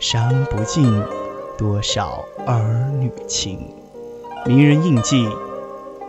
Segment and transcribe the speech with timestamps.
[0.00, 0.90] 伤不尽
[1.58, 3.68] 多少儿女情。
[4.46, 5.28] 名人印记，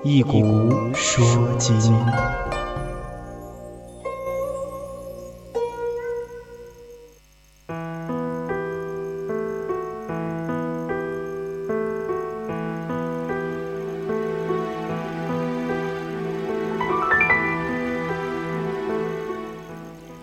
[0.01, 1.21] 一古说
[1.59, 1.93] 今。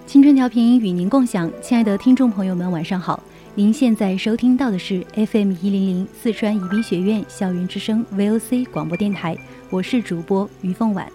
[0.06, 3.22] 青春调频与您共享，亲爱的听众朋友们，晚上好！
[3.58, 9.36] 您现在收听到的是 FM 一零零四川宜宾学院校园之声 VOC 广播电台，
[9.68, 11.10] 我是主播于凤婉。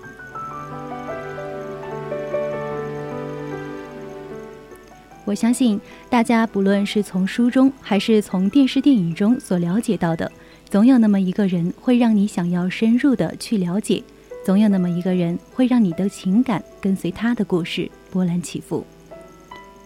[5.23, 10.29] 我相信大家不论是从书中还是从电视电影中所了解到的，
[10.69, 14.03] 总有那么一个人会让你想要深入的去了解，
[14.45, 18.85] 总有那么一个人会让你的情感跟随他的故事波澜起伏。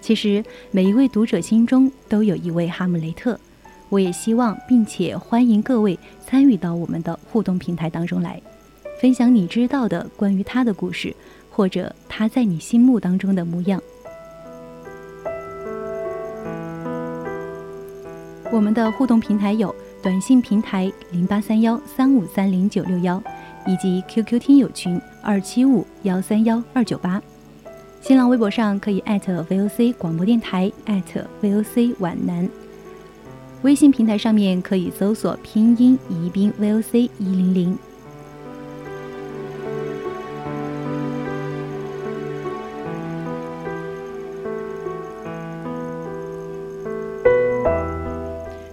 [0.08, 0.42] 其实
[0.72, 3.38] 每一位读者心中都有一位哈姆雷特，
[3.90, 8.42] 我也希望并且欢迎各位参与到我们的互动平台当中来，
[9.02, 11.14] 分享你知道的关于他的故事，
[11.52, 13.82] 或者他在你心目当中的模样。
[18.50, 23.22] 我们的互动平台有短信平台零八三幺三五三零九六幺，
[23.66, 27.22] 以及 QQ 听友群二七五幺三幺二九八。
[28.08, 32.50] 新浪微博上可以艾特 VOC 广播电台，艾特 VOC 皖南。
[33.64, 37.78] 微信平台上面可以搜索拼音宜宾 VOC 一零零。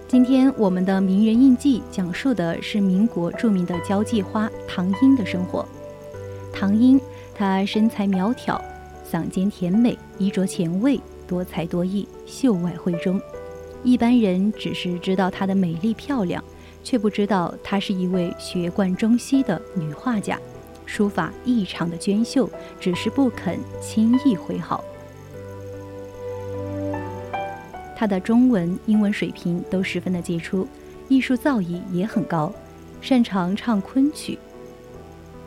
[0.07, 5.67] 今天我们的名人印记讲述的是民国著名的交际花唐英的生活。
[6.53, 6.97] 唐英，
[7.33, 8.63] 她身材苗条。
[9.09, 13.21] 嗓尖甜美，衣着前卫，多才多艺，秀外慧中。
[13.83, 16.43] 一般人只是知道她的美丽漂亮，
[16.83, 20.39] 却不知道她是一位学贯中西的女画家，
[20.85, 22.49] 书法异常的娟秀，
[22.79, 24.83] 只是不肯轻易挥毫。
[27.95, 30.67] 她的中文、英文水平都十分的杰出，
[31.07, 32.51] 艺术造诣也很高，
[33.01, 34.37] 擅长唱昆曲。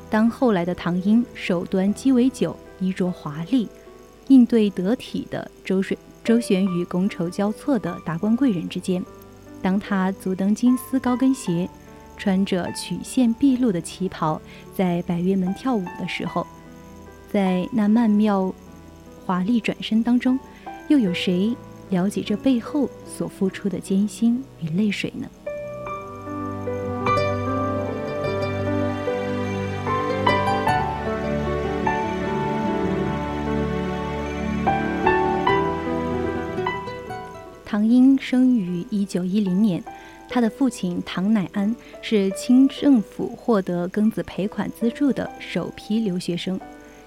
[0.08, 2.56] 当后来的唐英手端鸡尾酒。
[2.80, 3.68] 衣着华丽，
[4.28, 9.02] 应对得体的周旋周旋于觥筹交错的达官贵人之间。
[9.62, 11.68] 当他足蹬金丝高跟鞋，
[12.16, 14.40] 穿着曲线毕露的旗袍，
[14.74, 16.46] 在百乐门跳舞的时候，
[17.32, 18.54] 在那曼妙
[19.24, 20.38] 华丽转身当中，
[20.88, 21.56] 又有谁
[21.90, 25.28] 了解这背后所付出的艰辛与泪水呢？
[39.08, 39.82] 九一零年，
[40.28, 46.60] 他的父亲唐乃安是清政府获得庚子赔款资助的首批留学生，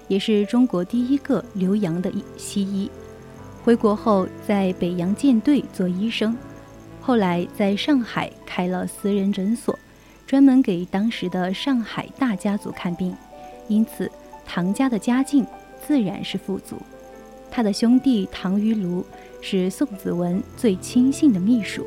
[0.08, 2.90] 也是中国第一个留洋的西医。
[3.64, 6.36] 回国后在北洋舰队做医生，
[7.00, 9.78] 后来在上海开了私人诊所，
[10.26, 13.16] 专门给当时的上海大家族看病，
[13.68, 14.10] 因此
[14.44, 15.46] 唐家的家境
[15.86, 16.76] 自然是富足。
[17.50, 19.06] 他的兄弟唐于卢。
[19.44, 21.84] 是宋子文最亲信的秘书。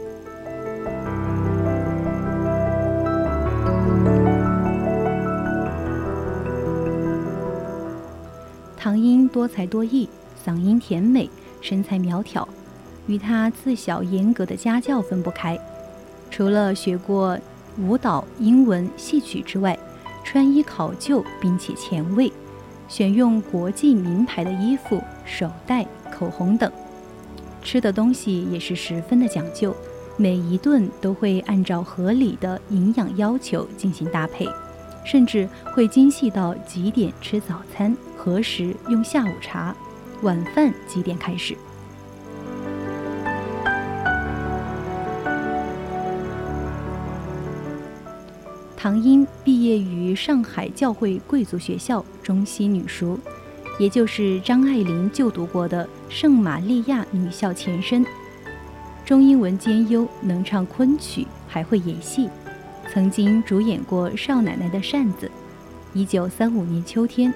[8.75, 10.07] 唐英多才多艺，
[10.45, 11.29] 嗓音甜美，
[11.61, 12.47] 身材苗条，
[13.07, 15.57] 与他自小严格的家教分不开。
[16.29, 17.39] 除了学过
[17.79, 19.79] 舞蹈、英文、戏曲之外，
[20.25, 22.29] 穿衣考究并且前卫，
[22.89, 26.69] 选用国际名牌的衣服、手袋、口红等。
[27.65, 29.75] 吃的东西也是十分的讲究，
[30.17, 34.47] 每一顿都会按照合理的营养要求进行搭配，
[35.03, 39.75] 甚至会精细到几点吃早餐，何时用下午茶，
[40.21, 41.57] 晚饭几点开始。
[48.77, 53.17] 唐英毕业于上海教会贵族学校中西女塾，
[53.79, 58.05] 也就是张爱玲就读过的圣玛利亚女校前身。
[59.05, 62.29] 中英文兼优，能唱昆曲，还会演戏，
[62.91, 65.27] 曾经主演过《少奶奶的扇子》。
[65.93, 67.33] 一九三五年秋天，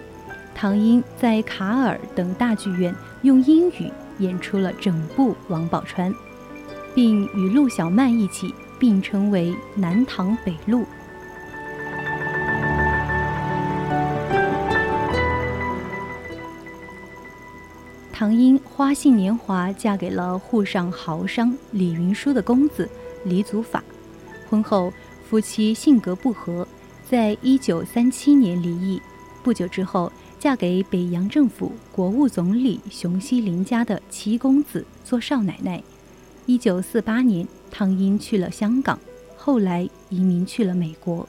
[0.56, 6.10] 唐英在卡尔等大剧院用英语演出了整部《王宝钏》，
[6.96, 10.86] 并与陆小曼一起并称为“南唐北陆”。
[18.20, 22.90] 唐英花信年华嫁给了沪上豪商李云舒的公子
[23.24, 23.82] 李祖法，
[24.50, 24.92] 婚后
[25.30, 26.68] 夫妻性格不合，
[27.10, 29.02] 在一九三七年离异。
[29.42, 35.82] 不久之后，嫁给北洋政府国务总理熊希龄家的七公子做少奶奶。
[36.46, 39.00] 一九四八年，唐英去了香港，
[39.38, 41.26] 后来移民去了美国。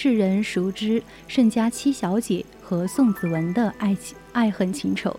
[0.00, 5.18] 世人熟知盛家七小姐和宋子文的爱情爱恨情仇，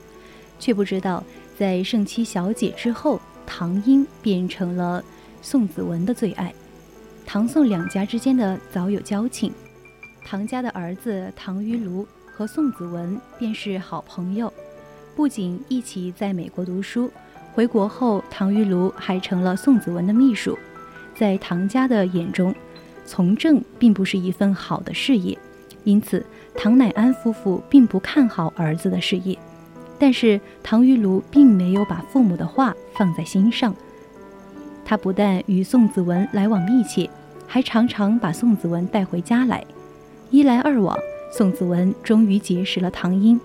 [0.58, 1.22] 却不知道
[1.58, 5.04] 在盛七小姐之后，唐英变成了
[5.42, 6.54] 宋子文的最爱。
[7.26, 9.52] 唐宋两家之间的早有交情，
[10.24, 14.50] 唐家的儿子唐于卢和宋子文便是好朋友，
[15.14, 17.12] 不仅一起在美国读书，
[17.52, 20.58] 回国后唐于卢还成了宋子文的秘书，
[21.18, 22.56] 在唐家的眼中。
[23.10, 25.36] 从政并不是一份好的事业，
[25.84, 26.24] 因此
[26.54, 29.36] 唐乃安夫妇并不看好儿子的事业。
[29.98, 33.76] 但是唐于庐并没有把父母的话放在心上，
[34.86, 37.10] 他不但与宋子文来往密切，
[37.48, 39.66] 还常常把宋子文带回家来。
[40.30, 40.96] 一来二往，
[41.34, 43.42] 宋子文终于结识了唐英。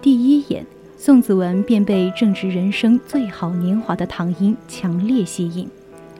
[0.00, 0.64] 第一眼，
[0.96, 5.68] 宋子文便被正值人生最好年华的唐英强烈吸引，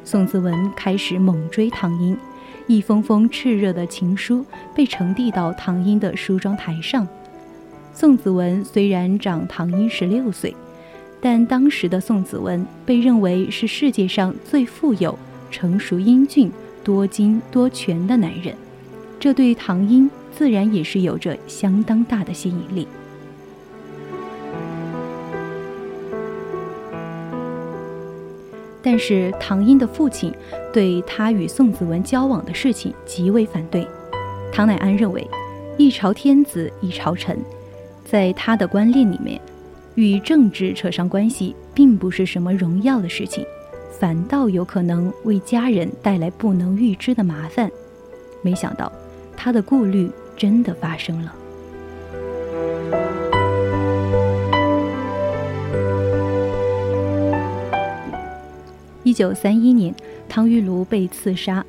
[0.05, 2.19] 宋子文开始猛追唐英。
[2.67, 7.07] 一封封炽热的情书被呈递到唐英的梳妆台上。
[7.93, 10.55] 宋子文虽然长唐英十六岁，
[11.21, 15.19] 但当时的宋子文被认为是世界上最富有、
[15.51, 16.51] 成熟英俊、
[16.85, 18.55] 多金多权的男人，
[19.19, 22.87] 这对唐英自然也是有着相当大的吸引力。
[28.87, 30.33] 但是唐英的父亲
[30.73, 33.85] 对他与宋子文交往的事情极为反对。
[34.53, 35.29] 唐乃安认为，
[35.77, 37.37] 一朝天子一朝臣，
[38.05, 39.41] 在他的观念里面，
[39.97, 43.45] 与政治扯上关系并不是什么荣耀的事情，
[43.99, 47.69] 反倒有可能为家人带来不能预知的麻烦。
[48.41, 48.93] 没想到，
[49.37, 51.35] 他的顾虑真的发生了。
[59.17, 59.95] 九三一年，
[60.29, 61.65] 唐玉庐被刺杀。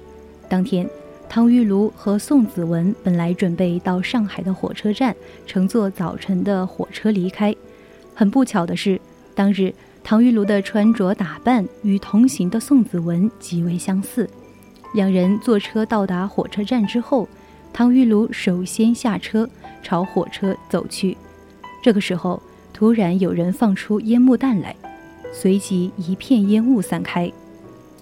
[0.49, 0.85] 当天，
[1.29, 7.55] 唐玉庐和宋子文本来准备到上海的火车站乘坐早晨的火车离开。
[8.13, 8.99] 很不巧的是，
[9.33, 9.73] 当日
[10.03, 14.29] 唐玉庐的穿着打扮与同行的宋子文极为相似。
[14.93, 17.29] 两人坐车到达火车站之后，
[17.71, 19.49] 唐玉庐首先下车
[19.81, 21.15] 朝火车走去。
[21.81, 24.75] 这个时候，突然有人放出烟幕弹来。
[25.39, 27.31] 随即一片烟雾散开，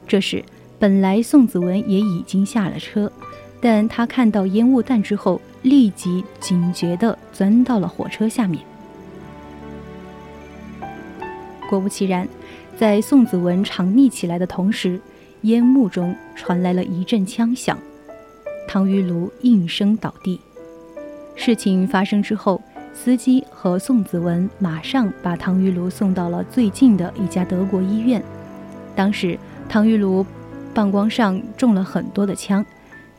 [0.07, 0.41] 这时
[0.79, 3.11] 本来宋子文也已经下了车，
[3.59, 8.63] 但他看到烟雾弹之后，立即警觉地钻到了火车下面。
[11.69, 12.25] 果不其然，
[12.77, 14.97] 在宋子文长匿起来的同时，
[15.41, 17.77] 烟幕中传来了一阵枪响，
[18.65, 20.39] 唐于庐应声倒地。
[21.35, 22.61] 事情发生之后。
[22.95, 28.23] 司机和宋子文马上把唐玉茹送到了最近的一家德国医院。
[28.95, 29.37] 当时
[29.69, 30.25] 唐玉茹
[30.73, 32.65] 膀胱上中了很多的枪，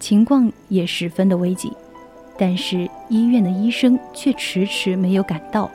[0.01, 1.73] 情况也十分的危急。
[2.39, 5.71] 但是医院的医生却迟迟没有赶到。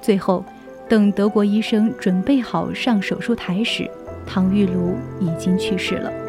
[0.00, 0.44] 最后，
[0.88, 3.90] 等德国医生准备好上手术台时，
[4.26, 6.27] 唐玉茹已经去世了。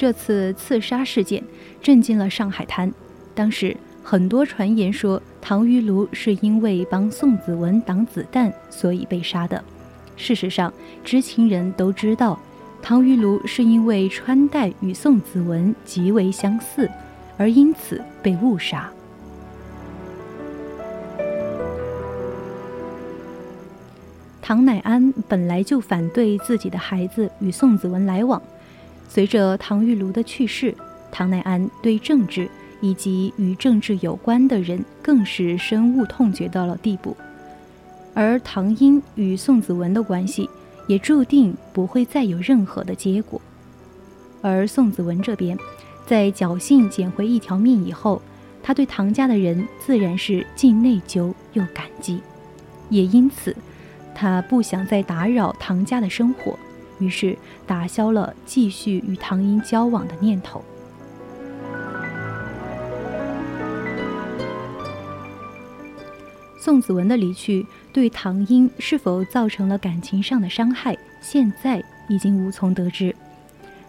[0.00, 1.44] 这次刺杀事件
[1.82, 2.90] 震惊了上海滩。
[3.34, 9.62] 当时很多传言说唐于庐是因为帮宋子文挡子弹，所以被杀的。
[10.16, 10.72] 事实上，
[11.04, 12.40] 知情人都知道，
[12.80, 16.90] 唐玉炉是因为穿戴与宋子文极为相似，
[17.36, 18.90] 而因此被误杀。
[24.40, 28.40] 唐乃安本来就反对自己的孩子与宋子文来往，
[29.12, 30.72] 随着唐玉卢的去世，
[31.10, 32.48] 唐乃安对政治
[32.80, 37.16] 以及与政治有关的人更是深恶痛绝到了地步。
[38.14, 40.48] 而唐英与宋子文的关系
[40.86, 43.40] 也注定不会再有任何的结果。
[44.42, 45.58] 而宋子文这边，
[46.06, 48.22] 在侥幸捡回一条命以后，
[48.62, 52.20] 他对唐家的人自然是既内疚又感激，
[52.88, 53.56] 也因此，
[54.14, 56.56] 他不想再打扰唐家的生活，
[57.00, 60.64] 于是打消了继续与唐英交往的念头。
[66.62, 73.16] 宋子文的离去对唐英是否造成了感情上的伤害，现在已经无从得知。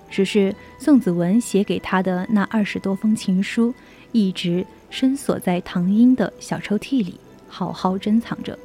[0.10, 3.74] 只是宋子文写给他的那二十多封情书，
[4.14, 8.58] 一直深锁在唐英的小抽屉里，好好珍藏着。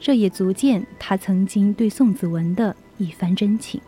[0.00, 3.80] 这也足见他曾经对宋子文的一番真情。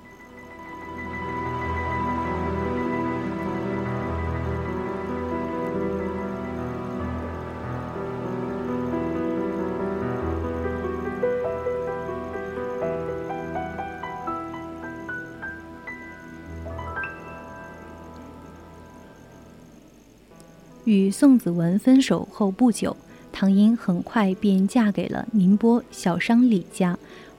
[20.84, 22.96] 与宋子文分手后不久，
[23.32, 26.96] 唐英很快便嫁给了宁波小商李家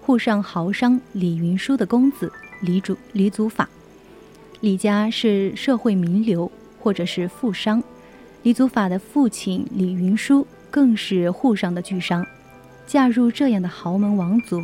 [0.07, 3.67] 沪上豪商李云舒的公子李祖李祖法。
[4.61, 6.49] 李家是社会名流
[6.79, 7.83] 或者是富商，
[8.41, 12.25] 李祖法的父亲李云舒更是沪上的巨商。
[12.85, 14.63] 嫁入这样的豪门王族，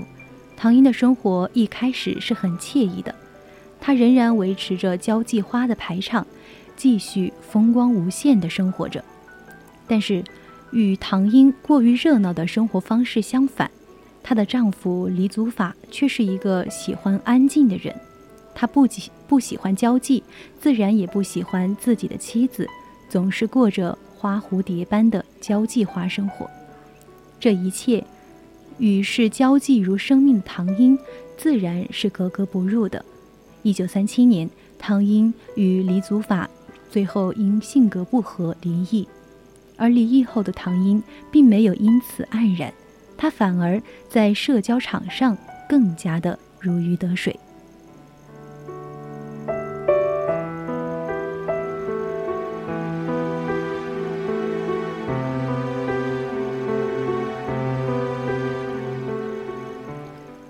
[0.55, 3.13] 唐英的生活一开始是很惬意的，
[3.81, 6.25] 她仍然维持着交际花的排场。
[6.77, 9.03] 继续风光无限的生活着，
[9.89, 10.23] 但是
[10.71, 13.69] 与唐英过于热闹的生活方式相反，
[14.23, 17.93] 她的丈夫李祖法却是一个喜欢安静的人。
[18.55, 20.23] 他不喜不喜欢交际，
[20.59, 22.67] 自然也不喜欢自己的妻子
[23.09, 26.49] 总是过着花蝴蝶般的交际花生活。
[27.39, 28.03] 这一切
[28.77, 30.97] 与视交际如生命的唐英
[31.35, 33.03] 自然是格格不入的。
[33.63, 36.49] 一九三七年，唐英与李祖法。
[36.91, 39.07] 最后因性格不合离异，
[39.77, 41.01] 而离异后的唐英
[41.31, 42.71] 并没有因此黯然，
[43.17, 47.39] 他反而在社交场上更加的如鱼得水。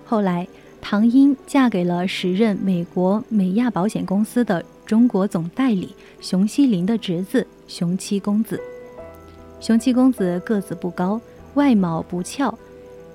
[0.05, 0.47] 后来，
[0.79, 4.63] 唐英嫁给了时任美国美亚保险公司的。
[4.85, 8.61] 中国总代理熊希龄的侄子熊七公子，
[9.61, 11.19] 熊七公子个子不高，
[11.55, 12.53] 外貌不俏，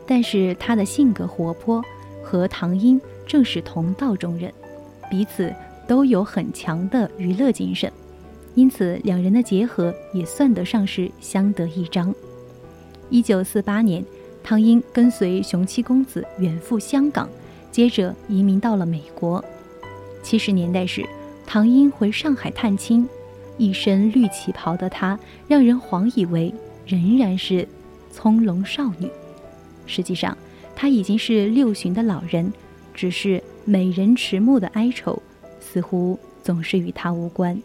[0.07, 1.83] 但是他的性格活泼，
[2.23, 4.53] 和唐英正是同道中人，
[5.11, 5.53] 彼此
[5.87, 7.93] 都有很强的娱乐精神，
[8.55, 12.15] 因此两人的结合也算得上是相得益彰。
[13.11, 14.05] 一九四八年，
[14.43, 17.29] 唐英跟随熊七公子远赴香港，
[17.71, 19.45] 接着移民到了美国。
[20.23, 21.07] 七十年代时。
[21.51, 23.09] 唐英回上海探亲，
[23.57, 26.53] 一身绿旗袍的她，让人恍以为
[26.85, 27.67] 仍然是
[28.19, 29.09] 葱茏少女。
[29.87, 30.37] 实际上，
[30.75, 32.53] 她已经是六旬的老人，
[32.93, 35.23] 只是美人迟暮的哀愁，
[35.61, 37.57] 似乎总是与她无关。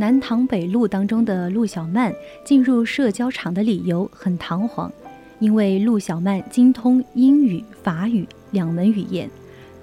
[0.00, 2.10] 南塘北路当中的陆小曼
[2.42, 4.90] 进入社交场的理由很堂皇，
[5.40, 9.28] 因为陆小曼精通英语、法语两门语言，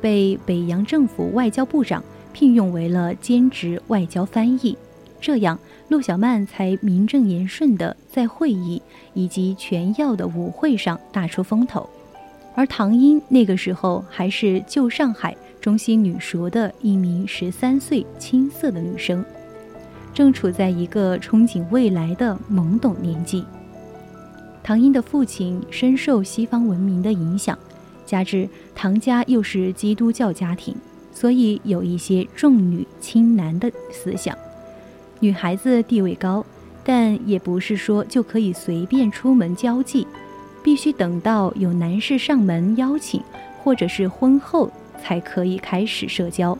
[0.01, 4.75] 被北洋政府外交部长聘用为了兼职外交翻译，
[5.21, 8.81] 这样陆小曼才名正言顺地在会议
[9.13, 11.87] 以及全要的舞会上大出风头。
[12.55, 19.23] 而唐英那个时候还是旧上海中心女塾的一名十三岁青涩的女生。
[20.17, 23.45] 正处在一个憧憬未来的懵懂年纪，
[24.63, 27.55] 唐英的父亲深受西方文明的影响，
[28.03, 30.75] 加之唐家又是基督教家庭，
[31.13, 34.35] 所以有一些重女轻男的思想。
[35.19, 36.43] 女孩子地位高，
[36.83, 40.07] 但也不是说就可以随便出门交际，
[40.63, 43.21] 必须等到有男士上门邀请，
[43.63, 46.57] 或者是婚后才可以开始社交。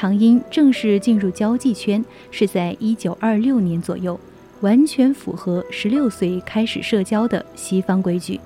[0.00, 4.18] 唐英正式进入交际圈是在一九二六年左右。
[4.60, 8.40] 完全符合十六岁开始社交的西方规矩。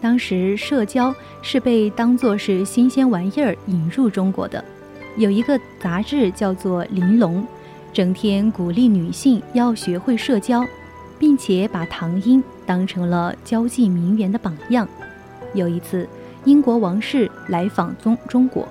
[0.00, 4.62] 当时社交是被当作是新鲜玩意儿引入中国的，
[5.16, 7.42] 有一个杂志叫做《玲珑》。
[7.92, 10.66] 整天鼓励女性要学会社交，
[11.16, 14.88] 并且把唐英当成了交际名媛的榜样。
[15.52, 16.08] 有一次，
[16.44, 18.68] 英国王室来访中中国，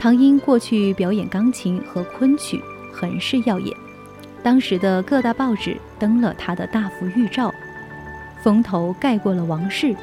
[0.00, 2.60] 唐英过去表演钢琴和昆曲，
[2.92, 3.72] 很是耀眼。
[4.42, 7.54] 当时的各大报纸登了他的大幅预照，
[8.42, 9.94] 风头盖过了王室，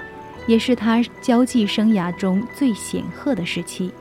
[0.48, 3.92] 也是他交际生涯中最显赫的时期。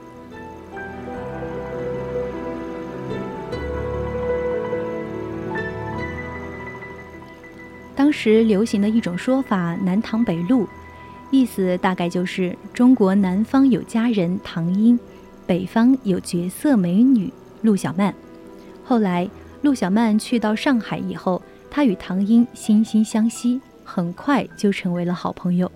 [8.06, 10.64] 当时流行的一种说法“南唐北陆”，
[11.32, 14.96] 意思大概就是中国南方有佳人唐英，
[15.44, 17.32] 北方有绝色美女
[17.62, 18.14] 陆小曼。
[18.84, 19.28] 后来
[19.60, 25.68] 陆小曼去到上海以后，她与唐英惺惺相惜，很快就成为了好朋友。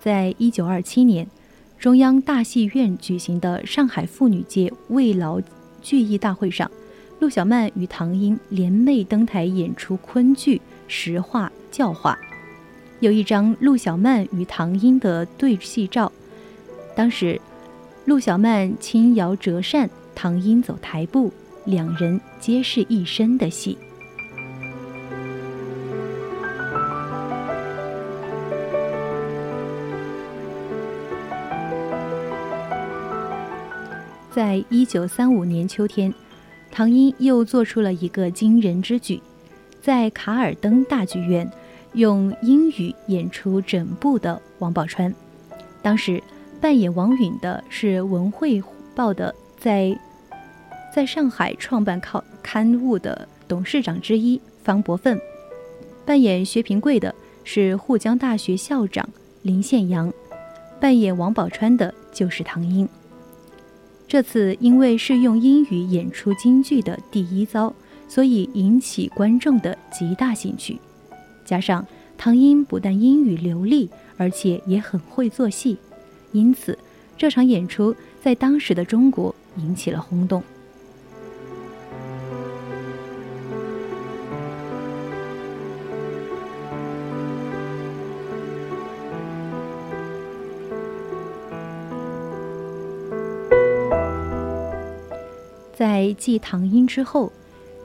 [0.00, 1.24] 在一九二七年，
[1.78, 5.40] 中央大戏院举行的上海妇女界慰劳
[5.80, 6.68] 聚义大会上，
[7.20, 10.60] 陆小曼与唐英联袂登台演出昆剧。
[10.90, 12.18] 实话教化，
[13.00, 16.10] 有一张陆小曼与唐英的对戏照。
[16.96, 17.38] 当时，
[18.06, 21.30] 陆小曼轻摇折扇，唐英走台步，
[21.66, 23.76] 两人皆是一身的戏。
[34.30, 36.14] 在一九三五年秋天，
[36.78, 39.20] 唐英又做出了一个惊人之举。
[39.82, 41.50] 在卡尔登大剧院，
[41.94, 45.12] 用英语演出整部的王宝钏。
[45.82, 46.22] 当时
[46.60, 48.62] 扮演王允的是《文汇
[48.94, 49.98] 报》的在
[50.94, 55.20] 在上海创办刊刊物的董事长之一方伯奋，
[56.06, 57.12] 扮演薛平贵的
[57.42, 59.04] 是沪江大学校长
[59.42, 60.12] 林献阳，
[60.78, 62.88] 扮演王宝钏的就是唐英。
[64.08, 67.72] 这次因为是用英语演出京剧的第一遭。
[68.10, 70.80] 所以引起观众的极大兴趣，
[71.44, 75.76] 加上唐英不但英语流利，而且也很会做戏，
[76.32, 76.78] 因此
[77.18, 80.42] 这场演出在当时的中国引起了轰动。
[96.14, 97.32] 继唐英之后。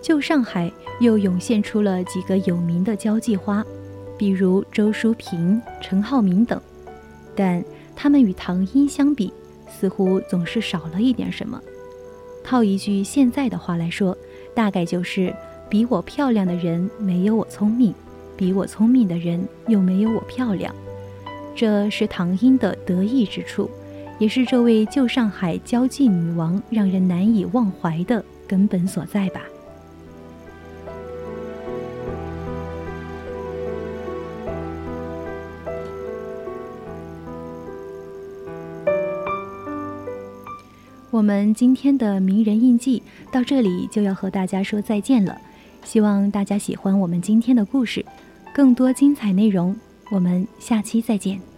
[0.02, 3.66] 旧上海又涌现出了几个有名的交际花，
[4.18, 6.60] 比如周淑萍、陈浩民等，
[7.34, 7.64] 但
[7.96, 9.32] 他们与唐英相比，
[9.70, 11.58] 似乎总是少了一点什么。
[12.44, 14.18] 套一句现在的话来说，
[14.54, 15.34] 大概就是
[15.70, 17.96] 比我漂亮的人没有我聪明，
[18.36, 20.76] 比我聪明的人又没有我漂亮。
[21.56, 23.72] 这是唐英的得意之处，
[24.20, 29.42] 也是这位旧上海交际女王让人难以忘怀的根本所在吧。
[41.10, 45.40] 我们今天的名人印记到这里就要和大家说再见了，
[45.84, 48.04] 希望大家喜欢我们今天的故事，
[48.54, 49.76] 更多精彩内容，
[50.12, 51.53] 我们下期再见。